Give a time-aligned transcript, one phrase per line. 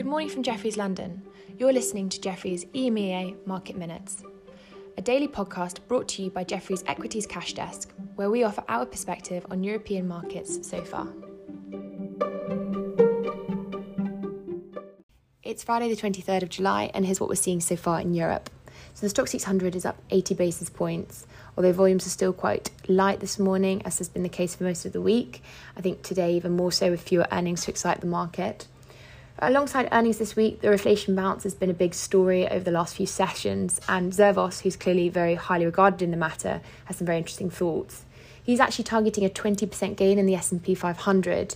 [0.00, 1.20] Good morning from Jefferies London.
[1.58, 4.22] You're listening to Jefferies EMEA Market Minutes,
[4.96, 8.86] a daily podcast brought to you by Jefferies Equities Cash Desk, where we offer our
[8.86, 11.06] perspective on European markets so far.
[15.42, 18.48] It's Friday, the 23rd of July, and here's what we're seeing so far in Europe.
[18.94, 21.26] So the Stoxx 600 is up 80 basis points,
[21.58, 24.86] although volumes are still quite light this morning, as has been the case for most
[24.86, 25.42] of the week.
[25.76, 28.66] I think today, even more so, with fewer earnings to excite the market.
[29.42, 32.96] Alongside earnings this week, the reflation bounce has been a big story over the last
[32.96, 37.16] few sessions, and Zervos, who's clearly very highly regarded in the matter, has some very
[37.16, 38.04] interesting thoughts.
[38.42, 41.54] He's actually targeting a 20% gain in the S&P 500.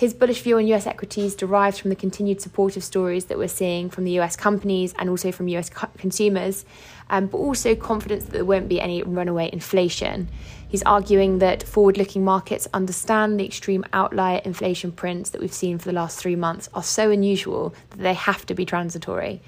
[0.00, 3.90] His bullish view on US equities derives from the continued supportive stories that we're seeing
[3.90, 6.64] from the US companies and also from US co- consumers,
[7.10, 10.30] um, but also confidence that there won't be any runaway inflation.
[10.66, 15.76] He's arguing that forward looking markets understand the extreme outlier inflation prints that we've seen
[15.76, 19.42] for the last three months are so unusual that they have to be transitory.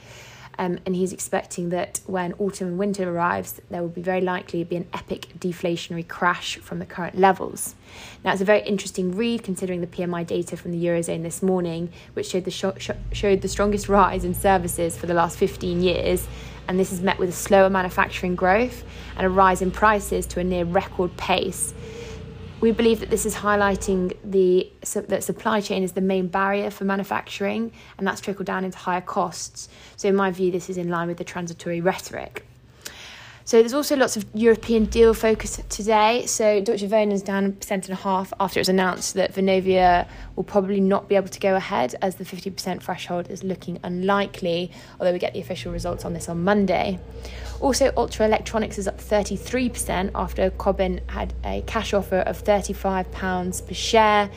[0.59, 4.63] Um, and he's expecting that when autumn and winter arrives, there will be very likely
[4.65, 7.75] be an epic deflationary crash from the current levels.
[8.23, 11.91] Now, it's a very interesting read considering the PMI data from the eurozone this morning,
[12.13, 15.83] which showed the sh- sh- showed the strongest rise in services for the last 15
[15.83, 16.29] years,
[16.69, 18.85] and this is met with a slower manufacturing growth
[19.17, 21.73] and a rise in prices to a near record pace.
[22.63, 26.85] We believe that this is highlighting the that supply chain is the main barrier for
[26.85, 29.69] manufacturing, and that's trickled down into higher costs.
[29.97, 32.47] So, in my view, this is in line with the transitory rhetoric.
[33.45, 36.27] So there's also lots of European deal focus today.
[36.27, 39.35] So Deutsche Wohnen is down a percent and a half after it was announced that
[39.35, 43.81] Vonovia will probably not be able to go ahead as the 50% threshold is looking
[43.83, 44.71] unlikely,
[45.01, 47.01] although we get the official results on this on Monday.
[47.61, 53.75] Also, Ultra Electronics is up 33% after Cobham had a cash offer of £35 per
[53.75, 54.31] share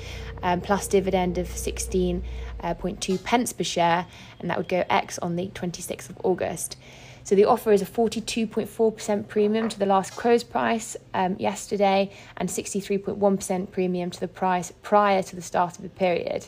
[0.43, 2.21] um, plus dividend of 16.2
[2.61, 4.05] uh, pence per share,
[4.39, 6.77] and that would go ex on the 26th of August.
[7.25, 12.47] So the offer is a 42.4% premium to the last close price um, yesterday and
[12.47, 16.45] 63.1% premium to the price prior to the start of the period.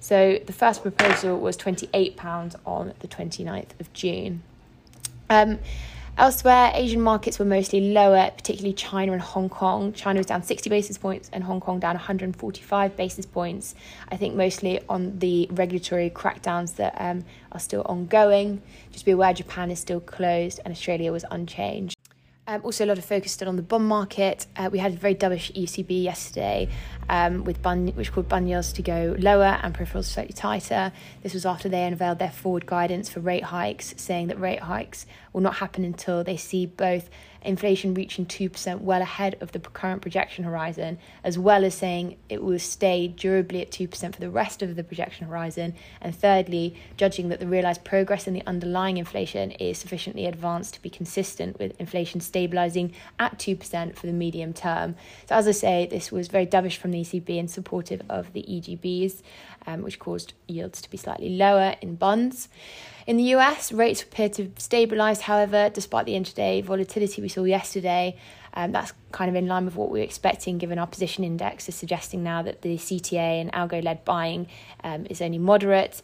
[0.00, 4.42] So the first proposal was £28 on the 29th of June.
[5.28, 5.60] Um,
[6.20, 9.94] Elsewhere, Asian markets were mostly lower, particularly China and Hong Kong.
[9.94, 13.74] China was down 60 basis points and Hong Kong down 145 basis points.
[14.10, 18.60] I think mostly on the regulatory crackdowns that um, are still ongoing.
[18.92, 21.96] Just be aware Japan is still closed and Australia was unchanged.
[22.46, 24.46] Um, also, a lot of focus still on the bond market.
[24.56, 26.68] Uh, we had a very dovish ECB yesterday,
[27.10, 30.92] um, with bun- which called bund to go lower and peripherals slightly tighter.
[31.22, 35.06] This was after they unveiled their forward guidance for rate hikes, saying that rate hikes
[35.32, 37.10] will not happen until they see both
[37.42, 42.42] inflation reaching 2% well ahead of the current projection horizon, as well as saying it
[42.42, 45.74] will stay durably at 2% for the rest of the projection horizon.
[46.00, 50.82] And thirdly, judging that the realised progress in the underlying inflation is sufficiently advanced to
[50.82, 54.96] be consistent with inflation stabilising at 2% for the medium term.
[55.28, 58.42] So, as I say, this was very dovish from the ECB and supportive of the
[58.42, 59.22] EGBs,
[59.66, 62.48] um, which caused yields to be slightly lower in bonds.
[63.06, 67.44] In the US, rates appear to have stabilised, however, despite the intraday volatility we saw
[67.44, 68.16] yesterday.
[68.54, 71.68] Um, that's kind of in line with what we were expecting given our position index
[71.68, 74.48] is suggesting now that the CTA and algo led buying
[74.82, 76.02] um, is only moderate.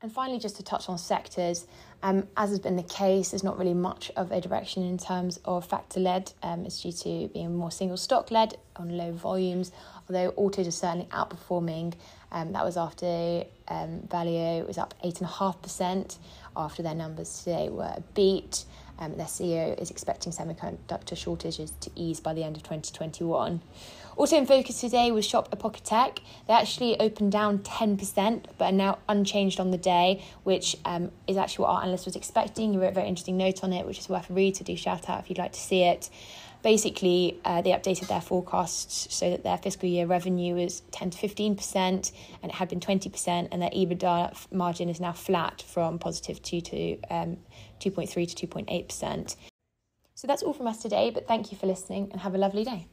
[0.00, 1.66] And finally, just to touch on sectors,
[2.04, 5.40] um, as has been the case, there's not really much of a direction in terms
[5.44, 6.32] of factor led.
[6.40, 9.72] Um, it's due to being more single stock led on low volumes,
[10.08, 11.94] although autos are certainly outperforming.
[12.30, 16.18] Um, that was after um, Valeo was up 8.5%
[16.56, 18.66] after their numbers today were beat.
[18.98, 23.60] Um, their CEO is expecting semiconductor shortages to ease by the end of 2021.
[24.16, 26.18] Also in focus today was Shop Apotheke.
[26.48, 31.36] They actually opened down 10%, but are now unchanged on the day, which um, is
[31.36, 32.72] actually what our analyst was expecting.
[32.72, 34.76] He wrote a very interesting note on it, which is worth a read, so do
[34.76, 36.10] shout out if you'd like to see it.
[36.62, 41.28] Basically, uh, they updated their forecasts so that their fiscal year revenue was 10 to
[41.28, 42.12] 15%, and
[42.42, 47.00] it had been 20%, and their EBITDA margin is now flat from positive 2 to
[47.10, 47.36] um,
[47.80, 49.36] 2.3 to 2.8%.
[50.14, 52.64] So that's all from us today, but thank you for listening and have a lovely
[52.64, 52.86] day.